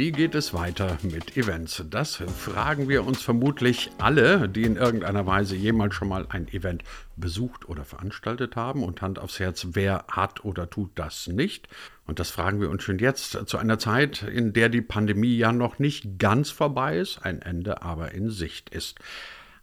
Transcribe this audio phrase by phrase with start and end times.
[0.00, 1.84] Wie geht es weiter mit Events?
[1.90, 6.84] Das fragen wir uns vermutlich alle, die in irgendeiner Weise jemals schon mal ein Event
[7.18, 8.82] besucht oder veranstaltet haben.
[8.82, 11.68] Und Hand aufs Herz, wer hat oder tut das nicht?
[12.06, 15.52] Und das fragen wir uns schon jetzt zu einer Zeit, in der die Pandemie ja
[15.52, 18.98] noch nicht ganz vorbei ist, ein Ende aber in Sicht ist.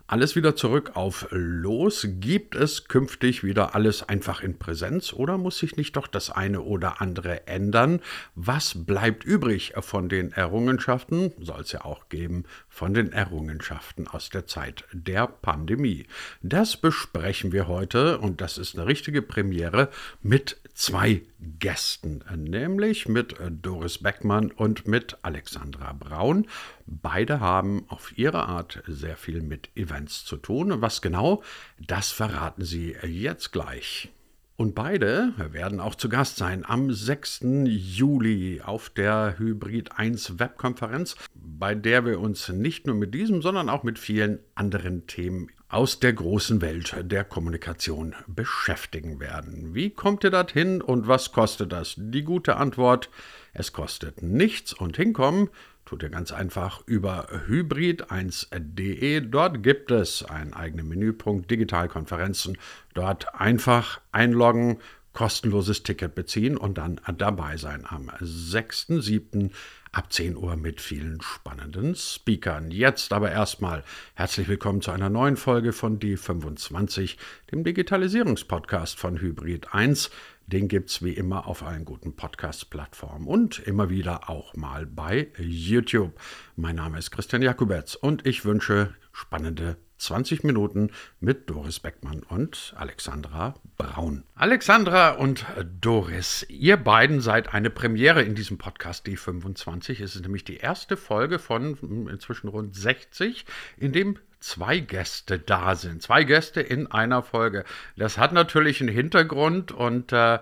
[0.10, 2.08] Alles wieder zurück auf Los.
[2.10, 6.62] Gibt es künftig wieder alles einfach in Präsenz oder muss sich nicht doch das eine
[6.62, 8.00] oder andere ändern?
[8.34, 11.34] Was bleibt übrig von den Errungenschaften?
[11.42, 16.06] Soll es ja auch geben von den Errungenschaften aus der Zeit der Pandemie.
[16.42, 19.90] Das besprechen wir heute und das ist eine richtige Premiere
[20.22, 21.24] mit zwei
[21.60, 26.46] Gästen, nämlich mit Doris Beckmann und mit Alexandra Braun.
[26.86, 30.82] Beide haben auf ihre Art sehr viel mit Events zu tun.
[30.82, 31.42] Was genau,
[31.80, 34.10] das verraten sie jetzt gleich.
[34.56, 37.42] Und beide werden auch zu Gast sein am 6.
[37.66, 43.70] Juli auf der Hybrid 1 Webkonferenz, bei der wir uns nicht nur mit diesem, sondern
[43.70, 49.76] auch mit vielen anderen Themen aus der großen Welt der Kommunikation beschäftigen werden.
[49.76, 51.96] Wie kommt ihr dorthin und was kostet das?
[51.98, 53.10] Die gute Antwort,
[53.54, 55.50] es kostet nichts und hinkommen
[55.88, 59.22] tut ihr ganz einfach über hybrid1.de.
[59.22, 62.58] Dort gibt es einen eigenen Menüpunkt Digitalkonferenzen.
[62.94, 64.80] Dort einfach einloggen,
[65.14, 69.52] kostenloses Ticket beziehen und dann dabei sein am 6.7
[69.98, 72.70] ab 10 Uhr mit vielen spannenden Speakern.
[72.70, 77.18] Jetzt aber erstmal herzlich willkommen zu einer neuen Folge von D25,
[77.52, 80.12] dem Digitalisierungspodcast von Hybrid 1.
[80.46, 85.30] Den gibt es wie immer auf allen guten Podcast-Plattformen und immer wieder auch mal bei
[85.40, 86.14] YouTube.
[86.56, 92.74] Mein Name ist Christian Jakubetz und ich wünsche spannende 20 Minuten mit Doris Beckmann und
[92.78, 94.24] Alexandra Braun.
[94.36, 95.46] Alexandra und
[95.82, 100.04] Doris, ihr beiden seid eine Premiere in diesem Podcast D25.
[100.04, 103.46] Es ist nämlich die erste Folge von inzwischen rund 60,
[103.78, 106.02] in dem zwei Gäste da sind.
[106.02, 107.66] Zwei Gäste in einer Folge.
[107.96, 110.40] Das hat natürlich einen Hintergrund und äh,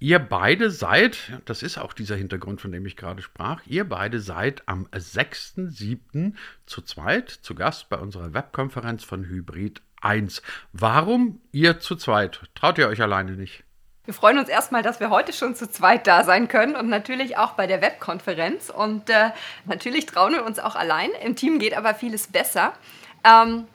[0.00, 4.20] Ihr beide seid, das ist auch dieser Hintergrund, von dem ich gerade sprach, ihr beide
[4.20, 6.34] seid am 6.7.
[6.66, 10.42] zu zweit zu Gast bei unserer Webkonferenz von Hybrid 1.
[10.72, 12.42] Warum ihr zu zweit?
[12.54, 13.64] Traut ihr euch alleine nicht?
[14.04, 17.38] Wir freuen uns erstmal, dass wir heute schon zu zweit da sein können und natürlich
[17.38, 18.68] auch bei der Webkonferenz.
[18.68, 19.30] Und äh,
[19.64, 21.10] natürlich trauen wir uns auch allein.
[21.24, 22.74] Im Team geht aber vieles besser.
[23.24, 23.66] Ähm,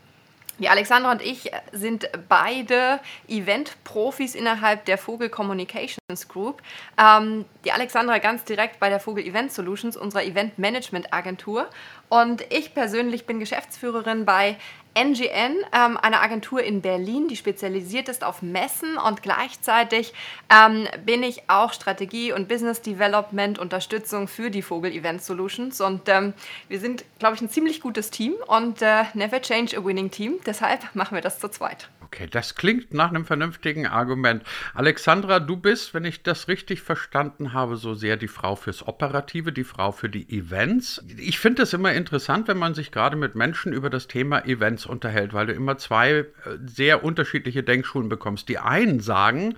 [0.60, 6.62] die Alexandra und ich sind beide Event-Profis innerhalb der Vogel Communications Group.
[6.98, 11.68] Ähm, die Alexandra ganz direkt bei der Vogel Event Solutions, unserer Event-Management-Agentur.
[12.10, 14.58] Und ich persönlich bin Geschäftsführerin bei
[14.96, 20.14] NGN, ähm, eine Agentur in Berlin, die spezialisiert ist auf Messen und gleichzeitig
[20.50, 26.10] ähm, bin ich auch Strategie- und Business Development Unterstützung für die Vogel Event Solutions und
[26.10, 26.34] ähm,
[26.68, 30.40] wir sind, glaube ich, ein ziemlich gutes Team und äh, never change a winning team.
[30.46, 31.88] Deshalb machen wir das zu zweit.
[32.12, 34.42] Okay, das klingt nach einem vernünftigen Argument.
[34.74, 39.52] Alexandra, du bist, wenn ich das richtig verstanden habe, so sehr die Frau fürs Operative,
[39.52, 41.06] die Frau für die Events.
[41.18, 44.88] Ich finde es immer interessant, wenn man sich gerade mit Menschen über das Thema Events
[44.88, 46.26] unterhält, weil du immer zwei äh,
[46.66, 48.50] sehr unterschiedliche Denkschulen bekommst.
[48.50, 49.56] Die einen sagen,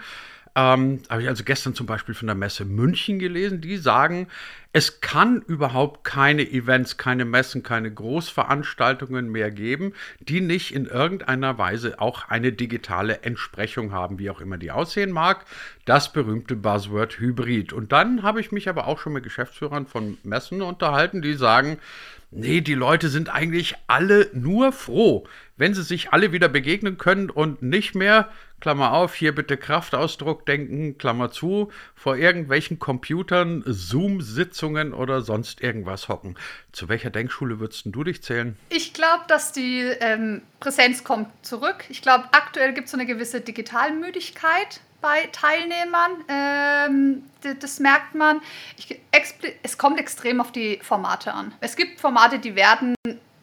[0.53, 4.27] ähm, habe ich also gestern zum Beispiel von der Messe München gelesen, die sagen,
[4.73, 11.57] es kann überhaupt keine Events, keine Messen, keine Großveranstaltungen mehr geben, die nicht in irgendeiner
[11.57, 15.45] Weise auch eine digitale Entsprechung haben, wie auch immer die aussehen mag.
[15.83, 17.73] Das berühmte Buzzword Hybrid.
[17.73, 21.77] Und dann habe ich mich aber auch schon mit Geschäftsführern von Messen unterhalten, die sagen,
[22.33, 25.27] Nee, die Leute sind eigentlich alle nur froh,
[25.57, 28.29] wenn sie sich alle wieder begegnen können und nicht mehr,
[28.61, 36.07] Klammer auf, hier bitte Kraftausdruck denken, Klammer zu, vor irgendwelchen Computern, Zoom-Sitzungen oder sonst irgendwas
[36.07, 36.35] hocken.
[36.71, 38.57] Zu welcher Denkschule würdest du dich zählen?
[38.69, 41.85] Ich glaube, dass die ähm, Präsenz kommt zurück.
[41.89, 46.11] Ich glaube, aktuell gibt es so eine gewisse Digitalmüdigkeit bei Teilnehmern.
[46.27, 47.23] Ähm,
[47.59, 48.41] das merkt man.
[48.77, 48.99] Ich,
[49.63, 51.53] es kommt extrem auf die Formate an.
[51.59, 52.95] Es gibt Formate, die werden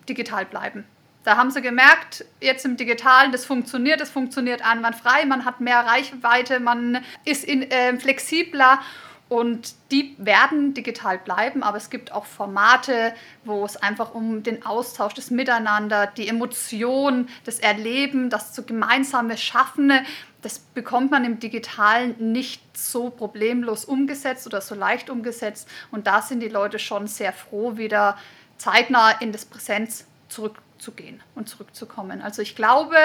[0.09, 0.85] digital bleiben.
[1.25, 5.81] Da haben sie gemerkt, jetzt im Digitalen, das funktioniert, das funktioniert einwandfrei, man hat mehr
[5.81, 8.81] Reichweite, man ist in, äh, flexibler
[9.29, 13.13] und die werden digital bleiben, aber es gibt auch Formate,
[13.45, 19.37] wo es einfach um den Austausch, das Miteinander, die Emotion, das Erleben, das zu gemeinsame
[19.37, 19.93] Schaffen,
[20.41, 25.69] das bekommt man im Digitalen nicht so problemlos umgesetzt oder so leicht umgesetzt.
[25.91, 28.17] Und da sind die Leute schon sehr froh, wieder
[28.57, 32.23] zeitnah in das Präsenz zurückzugehen und zurückzukommen.
[32.23, 32.97] Also ich glaube,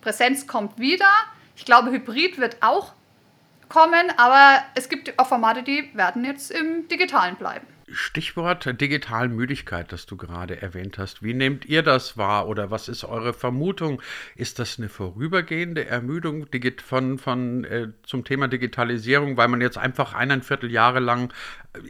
[0.00, 1.08] Präsenz kommt wieder.
[1.54, 2.92] Ich glaube, Hybrid wird auch
[3.72, 7.66] kommen, aber es gibt auch Formate, die werden jetzt im Digitalen bleiben.
[7.92, 11.22] Stichwort Digitalmüdigkeit, das du gerade erwähnt hast.
[11.22, 14.00] Wie nehmt ihr das wahr oder was ist eure Vermutung?
[14.34, 16.46] Ist das eine vorübergehende Ermüdung
[16.80, 21.32] von, von, äh, zum Thema Digitalisierung, weil man jetzt einfach eineinviertel Jahre lang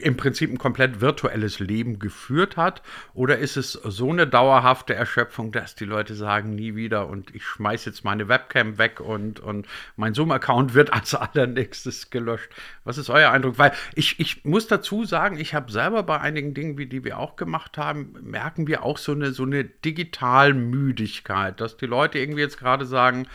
[0.01, 2.83] im Prinzip ein komplett virtuelles Leben geführt hat?
[3.15, 7.45] Oder ist es so eine dauerhafte Erschöpfung, dass die Leute sagen, nie wieder und ich
[7.45, 12.51] schmeiße jetzt meine Webcam weg und, und mein Zoom-Account wird als allernächstes gelöscht?
[12.85, 13.59] Was ist euer Eindruck?
[13.59, 17.19] Weil ich, ich muss dazu sagen, ich habe selber bei einigen Dingen, wie die wir
[17.19, 22.43] auch gemacht haben, merken wir auch so eine, so eine Digitalmüdigkeit, dass die Leute irgendwie
[22.43, 23.27] jetzt gerade sagen,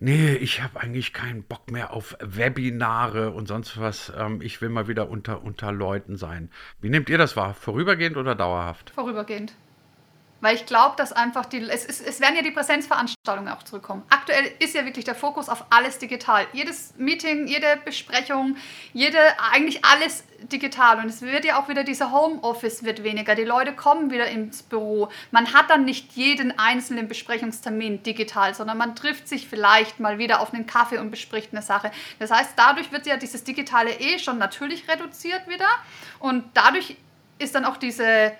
[0.00, 4.12] nee, ich habe eigentlich keinen Bock mehr auf Webinare und sonst was.
[4.16, 6.50] Ähm, ich will mal wieder unter, unter Leuten sein.
[6.80, 7.54] Wie nehmt ihr das wahr?
[7.54, 8.90] Vorübergehend oder dauerhaft?
[8.90, 9.54] Vorübergehend.
[10.40, 14.02] Weil ich glaube, dass einfach die, es, es, es werden ja die Präsenzveranstaltungen auch zurückkommen.
[14.08, 16.46] Aktuell ist ja wirklich der Fokus auf alles digital.
[16.52, 18.56] Jedes Meeting, jede Besprechung,
[18.92, 19.18] jede,
[19.52, 20.98] eigentlich alles digital.
[20.98, 23.34] Und es wird ja auch wieder, dieser Homeoffice wird weniger.
[23.34, 25.10] Die Leute kommen wieder ins Büro.
[25.30, 30.40] Man hat dann nicht jeden einzelnen Besprechungstermin digital, sondern man trifft sich vielleicht mal wieder
[30.40, 31.90] auf einen Kaffee und bespricht eine Sache.
[32.18, 35.68] Das heißt, dadurch wird ja dieses Digitale eh schon natürlich reduziert wieder.
[36.18, 36.96] Und dadurch
[37.38, 38.32] ist dann auch diese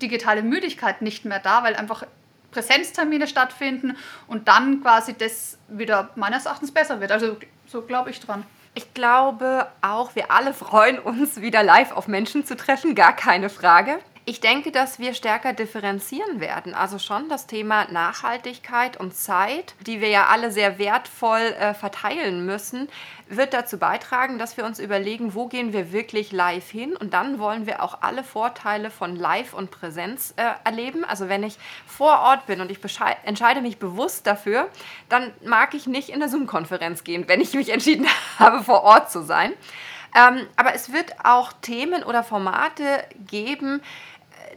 [0.00, 2.04] digitale Müdigkeit nicht mehr da, weil einfach
[2.50, 7.12] Präsenztermine stattfinden und dann quasi das wieder meines Erachtens besser wird.
[7.12, 7.36] Also
[7.66, 8.44] so glaube ich dran.
[8.74, 13.48] Ich glaube auch, wir alle freuen uns, wieder live auf Menschen zu treffen, gar keine
[13.48, 13.98] Frage.
[14.26, 16.72] Ich denke, dass wir stärker differenzieren werden.
[16.72, 22.46] Also schon das Thema Nachhaltigkeit und Zeit, die wir ja alle sehr wertvoll äh, verteilen
[22.46, 22.88] müssen,
[23.28, 26.96] wird dazu beitragen, dass wir uns überlegen, wo gehen wir wirklich live hin.
[26.96, 31.04] Und dann wollen wir auch alle Vorteile von Live und Präsenz äh, erleben.
[31.04, 32.78] Also wenn ich vor Ort bin und ich
[33.24, 34.70] entscheide mich bewusst dafür,
[35.10, 38.06] dann mag ich nicht in eine Zoom-Konferenz gehen, wenn ich mich entschieden
[38.38, 39.52] habe, vor Ort zu sein.
[40.14, 43.82] Ähm, aber es wird auch Themen oder Formate geben,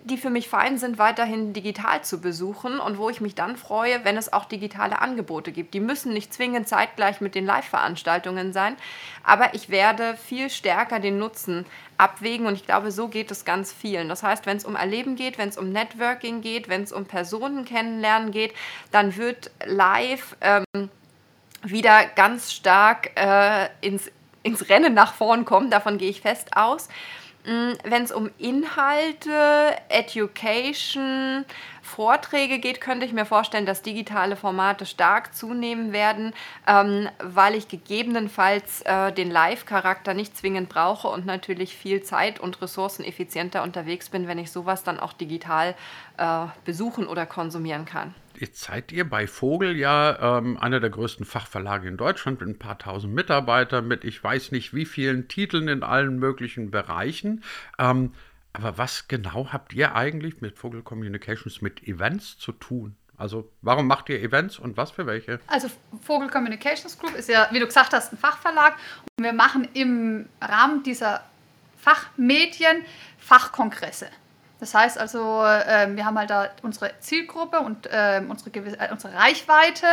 [0.07, 4.03] die für mich fein sind, weiterhin digital zu besuchen und wo ich mich dann freue,
[4.03, 5.73] wenn es auch digitale Angebote gibt.
[5.73, 8.75] Die müssen nicht zwingend zeitgleich mit den Live-Veranstaltungen sein,
[9.23, 11.65] aber ich werde viel stärker den Nutzen
[11.97, 14.09] abwägen und ich glaube, so geht es ganz vielen.
[14.09, 17.05] Das heißt, wenn es um Erleben geht, wenn es um Networking geht, wenn es um
[17.05, 18.53] Personen kennenlernen geht,
[18.91, 20.89] dann wird live ähm,
[21.63, 24.11] wieder ganz stark äh, ins,
[24.43, 25.69] ins Rennen nach vorn kommen.
[25.69, 26.87] Davon gehe ich fest aus.
[27.47, 31.45] Mm, wenn es um Inhalte, Education,
[31.81, 36.33] Vorträge geht, könnte ich mir vorstellen, dass digitale Formate stark zunehmen werden,
[36.67, 42.61] ähm, weil ich gegebenenfalls äh, den Live-Charakter nicht zwingend brauche und natürlich viel Zeit und
[42.61, 45.73] Ressourcen effizienter unterwegs bin, wenn ich sowas dann auch digital
[46.17, 48.13] äh, besuchen oder konsumieren kann.
[48.39, 52.59] Jetzt seid ihr bei Vogel ja ähm, einer der größten Fachverlage in Deutschland mit ein
[52.59, 57.43] paar tausend Mitarbeitern, mit ich weiß nicht wie vielen Titeln in allen möglichen Bereichen.
[57.79, 58.13] Ähm,
[58.53, 62.95] aber was genau habt ihr eigentlich mit Vogel Communications mit Events zu tun?
[63.17, 65.39] Also warum macht ihr Events und was für welche?
[65.47, 65.69] Also
[66.03, 68.75] Vogel Communications Group ist ja, wie du gesagt hast, ein Fachverlag
[69.17, 71.23] und wir machen im Rahmen dieser
[71.77, 72.83] Fachmedien
[73.17, 74.07] Fachkongresse.
[74.59, 79.13] Das heißt also, äh, wir haben halt da unsere Zielgruppe und äh, unsere, äh, unsere
[79.13, 79.85] Reichweite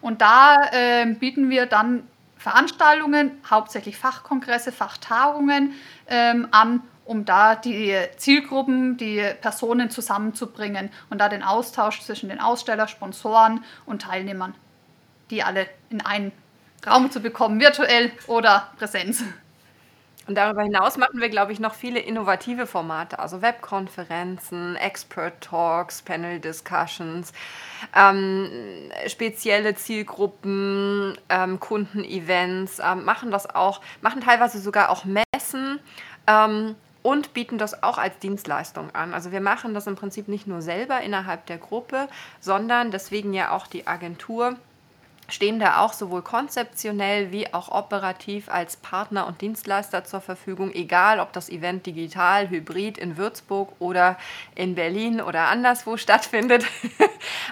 [0.00, 2.06] und da ähm, bieten wir dann
[2.36, 5.74] Veranstaltungen, hauptsächlich Fachkongresse, Fachtagungen
[6.08, 12.40] ähm, an, um da die Zielgruppen, die Personen zusammenzubringen und da den Austausch zwischen den
[12.40, 14.54] Aussteller, Sponsoren und Teilnehmern,
[15.30, 16.32] die alle in einen
[16.86, 19.24] Raum zu bekommen, virtuell oder Präsenz.
[20.28, 26.02] Und darüber hinaus machen wir, glaube ich, noch viele innovative Formate, also Webkonferenzen, Expert Talks,
[26.02, 27.32] Panel Discussions,
[27.96, 28.50] ähm,
[29.06, 35.80] spezielle Zielgruppen, ähm, Kundenevents, ähm, machen das auch, machen teilweise sogar auch Messen.
[36.26, 39.14] Ähm, und bieten das auch als Dienstleistung an.
[39.14, 42.08] Also wir machen das im Prinzip nicht nur selber innerhalb der Gruppe,
[42.40, 44.56] sondern deswegen ja auch die Agentur
[45.28, 51.20] stehen da auch sowohl konzeptionell wie auch operativ als Partner und Dienstleister zur Verfügung, egal
[51.20, 54.16] ob das Event digital, hybrid in Würzburg oder
[54.54, 56.64] in Berlin oder anderswo stattfindet.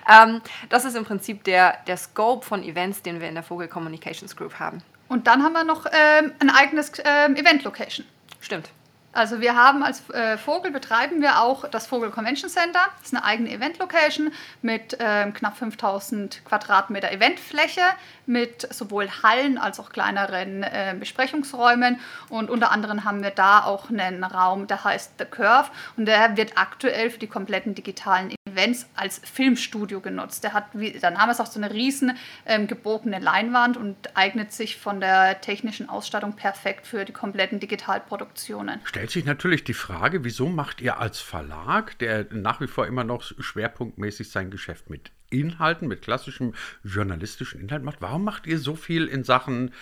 [0.09, 3.67] Ähm, das ist im Prinzip der, der Scope von Events, den wir in der Vogel
[3.67, 4.81] Communications Group haben.
[5.09, 8.07] Und dann haben wir noch ähm, ein eigenes ähm, Event-Location.
[8.41, 8.71] Stimmt.
[9.17, 12.81] Also wir haben als äh, Vogel betreiben wir auch das Vogel Convention Center.
[12.99, 14.31] Das ist eine eigene Event-Location
[14.61, 17.81] mit ähm, knapp 5000 Quadratmeter Eventfläche,
[18.27, 21.99] mit sowohl Hallen als auch kleineren äh, Besprechungsräumen.
[22.29, 25.71] Und unter anderem haben wir da auch einen Raum, der heißt The Curve.
[25.97, 30.43] Und der wird aktuell für die kompletten digitalen Events als Filmstudio genutzt.
[30.43, 34.53] Der hat, wie, haben wir es auch so eine riesen ähm, gebogene Leinwand und eignet
[34.53, 38.81] sich von der technischen Ausstattung perfekt für die kompletten Digitalproduktionen.
[38.85, 43.05] Stellt sich natürlich die Frage, wieso macht ihr als Verlag, der nach wie vor immer
[43.05, 48.77] noch schwerpunktmäßig sein Geschäft mit Inhalten, mit klassischem journalistischen Inhalt macht, warum macht ihr so
[48.77, 49.73] viel in Sachen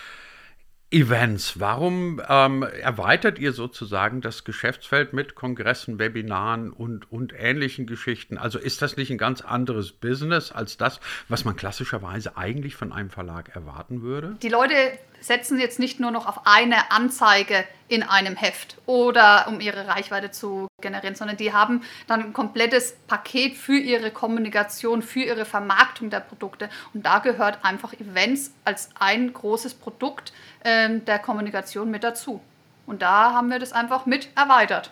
[0.94, 1.58] Events.
[1.58, 8.38] Warum ähm, erweitert ihr sozusagen das Geschäftsfeld mit Kongressen, Webinaren und, und ähnlichen Geschichten?
[8.38, 12.92] Also ist das nicht ein ganz anderes Business als das, was man klassischerweise eigentlich von
[12.92, 14.36] einem Verlag erwarten würde?
[14.40, 14.74] Die Leute
[15.24, 20.30] setzen jetzt nicht nur noch auf eine Anzeige in einem Heft oder um ihre Reichweite
[20.30, 26.10] zu generieren, sondern die haben dann ein komplettes Paket für ihre Kommunikation, für ihre Vermarktung
[26.10, 26.68] der Produkte.
[26.92, 30.32] Und da gehört einfach Events als ein großes Produkt
[30.64, 32.42] ähm, der Kommunikation mit dazu.
[32.86, 34.90] Und da haben wir das einfach mit erweitert.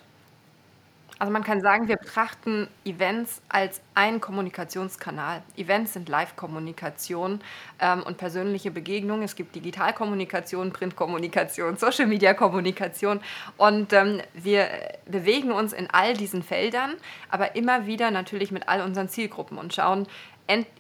[1.23, 5.45] Also man kann sagen, wir betrachten Events als einen Kommunikationskanal.
[5.57, 7.41] Events sind Live-Kommunikation
[7.79, 9.23] ähm, und persönliche Begegnungen.
[9.23, 13.21] Es gibt Digitalkommunikation, Printkommunikation, Social-Media-Kommunikation
[13.57, 14.67] und ähm, wir
[15.07, 16.95] bewegen uns in all diesen Feldern,
[17.29, 20.09] aber immer wieder natürlich mit all unseren Zielgruppen und schauen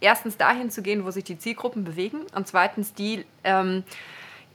[0.00, 3.24] erstens dahin zu gehen, wo sich die Zielgruppen bewegen und zweitens die...
[3.44, 3.84] Ähm,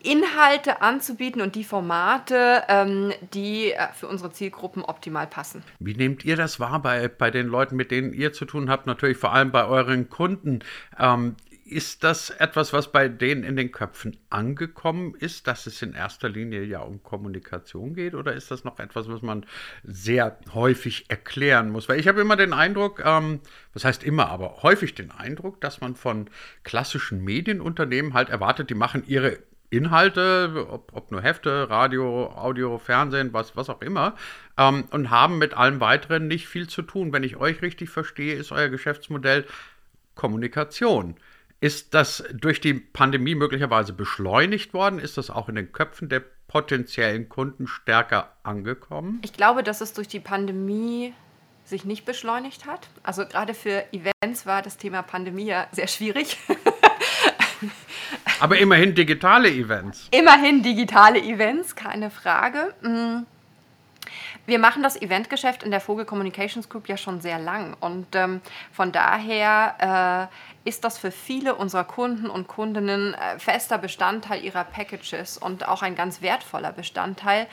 [0.03, 5.63] Inhalte anzubieten und die Formate, ähm, die äh, für unsere Zielgruppen optimal passen.
[5.79, 8.87] Wie nehmt ihr das wahr bei, bei den Leuten, mit denen ihr zu tun habt,
[8.87, 10.59] natürlich vor allem bei euren Kunden?
[10.99, 11.35] Ähm,
[11.69, 16.29] ist das etwas, was bei denen in den Köpfen angekommen ist, dass es in erster
[16.29, 18.15] Linie ja um Kommunikation geht?
[18.15, 19.45] Oder ist das noch etwas, was man
[19.83, 21.89] sehr häufig erklären muss?
[21.89, 23.41] Weil ich habe immer den Eindruck, ähm,
[23.73, 26.29] was heißt immer, aber häufig den Eindruck, dass man von
[26.63, 29.37] klassischen Medienunternehmen halt erwartet, die machen ihre
[29.69, 34.15] Inhalte, ob, ob, nur Hefte, Radio, Audio, Fernsehen, was, was auch immer,
[34.57, 37.11] ähm, und haben mit allem weiteren nicht viel zu tun.
[37.11, 39.45] Wenn ich euch richtig verstehe, ist euer Geschäftsmodell
[40.15, 41.15] Kommunikation.
[41.59, 44.99] Ist das durch die Pandemie möglicherweise beschleunigt worden?
[44.99, 49.19] Ist das auch in den Köpfen der potenziellen Kunden stärker angekommen?
[49.23, 51.13] Ich glaube, dass es durch die Pandemie
[51.65, 52.87] sich nicht beschleunigt hat.
[53.03, 56.37] Also gerade für Events war das Thema Pandemie ja sehr schwierig.
[58.39, 60.07] Aber immerhin digitale Events.
[60.11, 62.73] Immerhin digitale Events, keine Frage.
[62.81, 63.25] Mm.
[64.45, 68.39] Wir machen das Eventgeschäft in der Vogel Communications Group ja schon sehr lang und ähm,
[68.71, 70.29] von daher
[70.63, 75.67] äh, ist das für viele unserer Kunden und Kundinnen äh, fester Bestandteil ihrer Packages und
[75.67, 77.47] auch ein ganz wertvoller Bestandteil,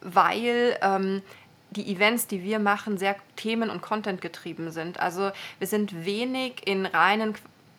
[0.00, 1.22] weil ähm,
[1.70, 5.00] die Events, die wir machen, sehr themen- und Content getrieben sind.
[5.00, 7.34] Also wir sind wenig in reinen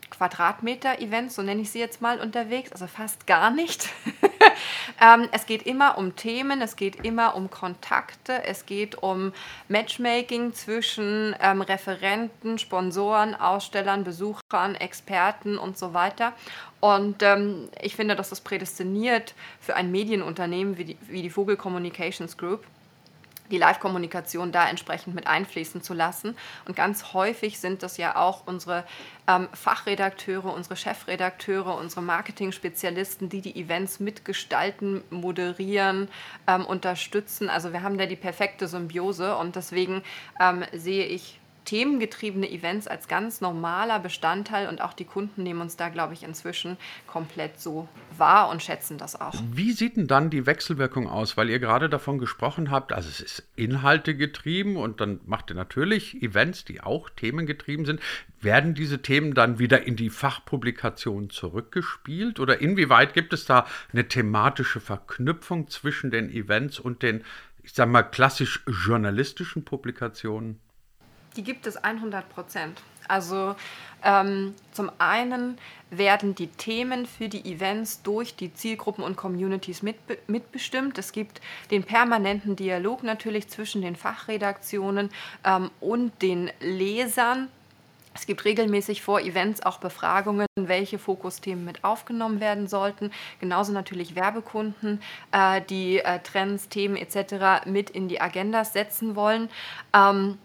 [0.09, 3.89] Quadratmeter-Events, so nenne ich sie jetzt mal, unterwegs, also fast gar nicht.
[5.01, 9.33] ähm, es geht immer um Themen, es geht immer um Kontakte, es geht um
[9.67, 16.33] Matchmaking zwischen ähm, Referenten, Sponsoren, Ausstellern, Besuchern, Experten und so weiter.
[16.79, 21.57] Und ähm, ich finde, dass das prädestiniert für ein Medienunternehmen wie die, wie die Vogel
[21.57, 22.65] Communications Group
[23.51, 26.35] die Live-Kommunikation da entsprechend mit einfließen zu lassen.
[26.65, 28.85] Und ganz häufig sind das ja auch unsere
[29.27, 36.09] ähm, Fachredakteure, unsere Chefredakteure, unsere Marketing-Spezialisten, die die Events mitgestalten, moderieren,
[36.47, 37.49] ähm, unterstützen.
[37.49, 40.03] Also wir haben da die perfekte Symbiose und deswegen
[40.39, 41.38] ähm, sehe ich
[41.69, 46.23] themengetriebene Events als ganz normaler Bestandteil und auch die Kunden nehmen uns da, glaube ich,
[46.23, 49.35] inzwischen komplett so wahr und schätzen das auch.
[49.51, 51.37] Wie sieht denn dann die Wechselwirkung aus?
[51.37, 55.55] Weil ihr gerade davon gesprochen habt, also es ist Inhalte getrieben und dann macht ihr
[55.55, 57.99] natürlich Events, die auch themengetrieben sind.
[58.41, 64.07] Werden diese Themen dann wieder in die Fachpublikation zurückgespielt oder inwieweit gibt es da eine
[64.07, 67.23] thematische Verknüpfung zwischen den Events und den,
[67.61, 70.59] ich sage mal, klassisch journalistischen Publikationen?
[71.39, 72.81] Die gibt es 100 Prozent.
[73.07, 73.55] Also
[74.03, 75.57] ähm, zum einen
[75.89, 80.97] werden die Themen für die Events durch die Zielgruppen und Communities mitbe mitbestimmt.
[80.97, 81.39] Es gibt
[81.71, 85.11] den permanenten Dialog natürlich zwischen den Fachredaktionen
[85.45, 87.47] ähm, und den Lesern.
[88.13, 93.11] Es gibt regelmäßig vor Events auch Befragungen, welche Fokusthemen mit aufgenommen werden sollten.
[93.39, 97.65] Genauso natürlich Werbekunden, äh, die äh, Trends, Themen etc.
[97.65, 99.49] mit in die Agendas setzen wollen.
[99.93, 100.37] Ähm,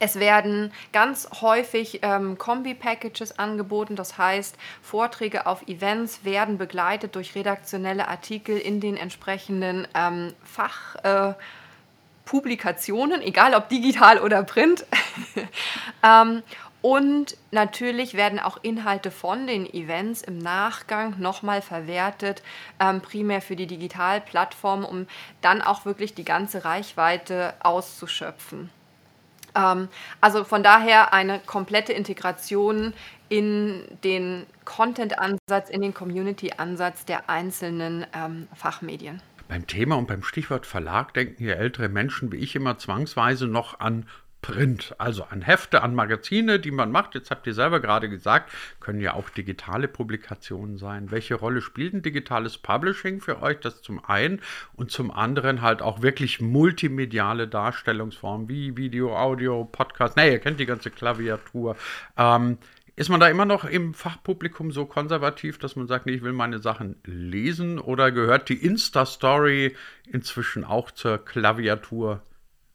[0.00, 7.34] es werden ganz häufig ähm, Kombi-Packages angeboten, das heißt, Vorträge auf Events werden begleitet durch
[7.34, 14.86] redaktionelle Artikel in den entsprechenden ähm, Fachpublikationen, äh, egal ob digital oder print.
[16.02, 16.42] ähm,
[16.80, 22.42] und natürlich werden auch Inhalte von den Events im Nachgang nochmal verwertet,
[22.80, 25.06] ähm, primär für die Digitalplattform, um
[25.42, 28.70] dann auch wirklich die ganze Reichweite auszuschöpfen.
[29.54, 29.88] Ähm,
[30.20, 32.92] also von daher eine komplette Integration
[33.28, 39.22] in den Content-Ansatz, in den Community-Ansatz der einzelnen ähm, Fachmedien.
[39.48, 43.80] Beim Thema und beim Stichwort Verlag denken hier ältere Menschen wie ich immer zwangsweise noch
[43.80, 44.06] an
[44.42, 47.14] Print, also an Hefte, an Magazine, die man macht.
[47.14, 51.10] Jetzt habt ihr selber gerade gesagt, können ja auch digitale Publikationen sein.
[51.10, 53.60] Welche Rolle spielt ein digitales Publishing für euch?
[53.60, 54.40] Das zum einen
[54.74, 60.16] und zum anderen halt auch wirklich multimediale Darstellungsformen wie Video, Audio, Podcast.
[60.16, 61.76] Ne, ihr kennt die ganze Klaviatur.
[62.16, 62.58] Ähm,
[62.96, 66.32] ist man da immer noch im Fachpublikum so konservativ, dass man sagt, nee, ich will
[66.32, 67.78] meine Sachen lesen?
[67.78, 69.74] Oder gehört die Insta-Story
[70.06, 72.22] inzwischen auch zur Klaviatur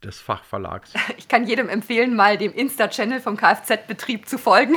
[0.05, 0.93] des Fachverlags?
[1.17, 4.75] Ich kann jedem empfehlen, mal dem Insta-Channel vom Kfz-Betrieb zu folgen.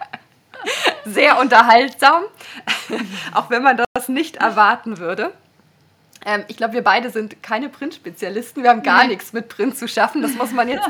[1.04, 2.22] Sehr unterhaltsam,
[3.34, 5.32] auch wenn man das nicht erwarten würde.
[6.24, 8.62] Ähm, ich glaube, wir beide sind keine Print-Spezialisten.
[8.62, 9.10] Wir haben gar nee.
[9.10, 10.22] nichts mit Print zu schaffen.
[10.22, 10.88] Das muss man jetzt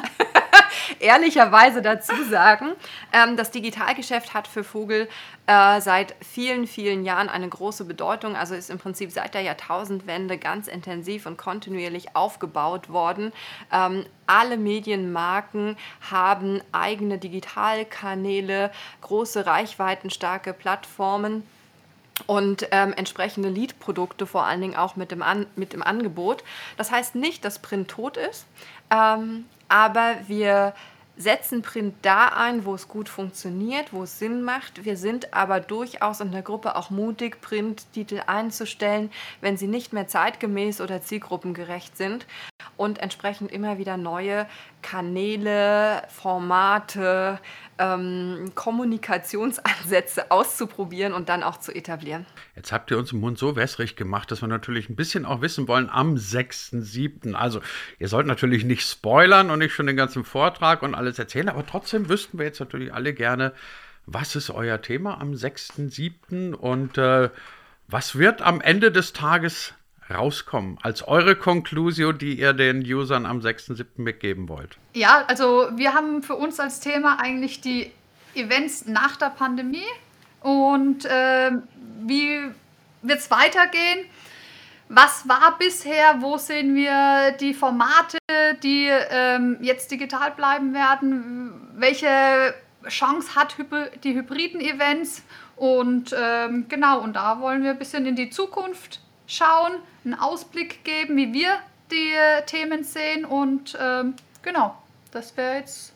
[1.01, 2.73] ehrlicherweise dazu sagen.
[3.13, 5.09] Ähm, das Digitalgeschäft hat für Vogel
[5.47, 8.37] äh, seit vielen, vielen Jahren eine große Bedeutung.
[8.37, 13.33] Also ist im Prinzip seit der Jahrtausendwende ganz intensiv und kontinuierlich aufgebaut worden.
[13.73, 15.77] Ähm, alle Medienmarken
[16.11, 18.71] haben eigene Digitalkanäle,
[19.03, 21.43] große reichweitenstarke Plattformen
[22.27, 26.45] und ähm, entsprechende Lead-Produkte vor allen Dingen auch mit dem, An mit dem Angebot.
[26.77, 28.47] Das heißt nicht, dass Print tot ist,
[28.91, 30.73] ähm, aber wir
[31.17, 34.85] setzen Print da ein, wo es gut funktioniert, wo es Sinn macht.
[34.85, 40.07] Wir sind aber durchaus in der Gruppe auch mutig, Printtitel einzustellen, wenn sie nicht mehr
[40.07, 42.25] zeitgemäß oder zielgruppengerecht sind
[42.77, 44.47] und entsprechend immer wieder neue
[44.83, 47.39] Kanäle, Formate,
[47.79, 52.27] ähm, Kommunikationsansätze auszuprobieren und dann auch zu etablieren.
[52.57, 55.41] Jetzt habt ihr uns im Mund so wässrig gemacht, dass wir natürlich ein bisschen auch
[55.41, 57.35] wissen wollen am 6.7.
[57.35, 57.61] Also
[57.99, 61.67] ihr sollt natürlich nicht spoilern und nicht schon den ganzen Vortrag und alles erzählen, aber
[61.67, 63.53] trotzdem wüssten wir jetzt natürlich alle gerne,
[64.07, 66.53] was ist euer Thema am 6.7.
[66.53, 67.31] und äh,
[67.87, 69.75] was wird am Ende des Tages
[70.11, 73.87] rauskommen als eure Konklusion, die ihr den Usern am 6.7.
[73.97, 74.77] mitgeben wollt?
[74.93, 77.91] Ja, also wir haben für uns als Thema eigentlich die
[78.35, 79.87] Events nach der Pandemie
[80.41, 81.51] und äh,
[82.03, 82.41] wie
[83.03, 84.07] wird es weitergehen?
[84.89, 86.17] Was war bisher?
[86.21, 88.19] Wo sehen wir die Formate,
[88.63, 91.53] die ähm, jetzt digital bleiben werden?
[91.77, 92.55] Welche
[92.89, 93.57] Chance hat
[94.05, 95.23] die hybriden Events?
[95.57, 100.85] Und ähm, genau, und da wollen wir ein bisschen in die Zukunft schauen, einen Ausblick
[100.85, 101.59] geben, wie wir
[101.91, 102.13] die
[102.47, 103.25] Themen sehen.
[103.25, 104.77] Und ähm, genau,
[105.13, 105.93] das wäre jetzt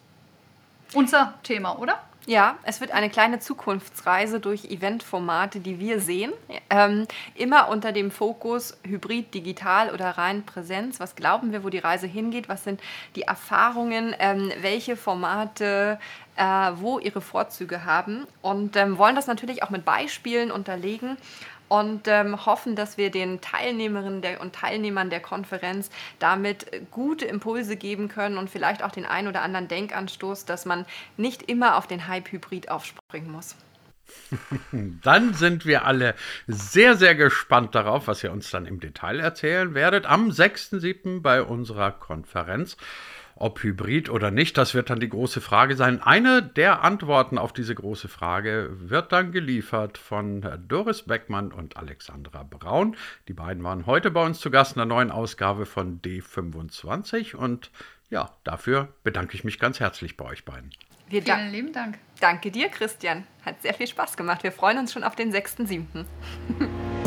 [0.94, 1.98] unser Thema, oder?
[2.28, 6.34] Ja, es wird eine kleine Zukunftsreise durch Eventformate, die wir sehen.
[6.68, 11.00] Ähm, immer unter dem Fokus Hybrid, Digital oder rein Präsenz.
[11.00, 12.50] Was glauben wir, wo die Reise hingeht?
[12.50, 12.82] Was sind
[13.16, 14.14] die Erfahrungen?
[14.18, 15.98] Ähm, welche Formate
[16.36, 16.42] äh,
[16.74, 18.26] wo ihre Vorzüge haben?
[18.42, 21.16] Und ähm, wollen das natürlich auch mit Beispielen unterlegen
[21.68, 27.76] und ähm, hoffen, dass wir den Teilnehmerinnen der, und Teilnehmern der Konferenz damit gute Impulse
[27.76, 31.86] geben können und vielleicht auch den einen oder anderen Denkanstoß, dass man nicht immer auf
[31.86, 33.56] den Hype-Hybrid aufspringen muss.
[34.72, 36.14] Dann sind wir alle
[36.46, 41.20] sehr, sehr gespannt darauf, was ihr uns dann im Detail erzählen werdet am 6.7.
[41.20, 42.76] bei unserer Konferenz.
[43.40, 46.02] Ob hybrid oder nicht, das wird dann die große Frage sein.
[46.02, 52.42] Eine der Antworten auf diese große Frage wird dann geliefert von Doris Beckmann und Alexandra
[52.42, 52.96] Braun.
[53.28, 57.70] Die beiden waren heute bei uns zu Gast in der neuen Ausgabe von D25 und
[58.10, 60.72] ja, dafür bedanke ich mich ganz herzlich bei euch beiden.
[61.08, 61.98] Wir Vielen lieben Dank.
[62.20, 63.24] Danke dir, Christian.
[63.44, 64.42] Hat sehr viel Spaß gemacht.
[64.42, 66.04] Wir freuen uns schon auf den 6.7.